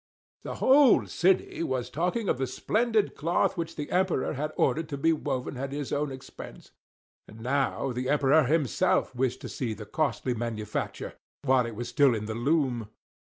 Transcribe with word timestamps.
The 0.41 0.55
whole 0.55 1.05
city 1.05 1.61
was 1.61 1.91
talking 1.91 2.27
of 2.27 2.39
the 2.39 2.47
splendid 2.47 3.13
cloth 3.13 3.55
which 3.55 3.75
the 3.75 3.91
Emperor 3.91 4.33
had 4.33 4.51
ordered 4.57 4.89
to 4.89 4.97
be 4.97 5.13
woven 5.13 5.57
at 5.57 5.71
his 5.71 5.93
own 5.93 6.11
expense. 6.11 6.71
And 7.27 7.39
now 7.41 7.91
the 7.91 8.09
Emperor 8.09 8.45
himself 8.45 9.13
wished 9.13 9.41
to 9.41 9.47
see 9.47 9.75
the 9.75 9.85
costly 9.85 10.33
manufacture, 10.33 11.17
while 11.43 11.67
it 11.67 11.75
was 11.75 11.87
still 11.89 12.15
in 12.15 12.25
the 12.25 12.33
loom. 12.33 12.89